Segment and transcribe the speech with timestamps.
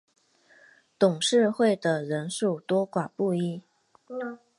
[0.97, 3.61] 董事会的人数多寡不一。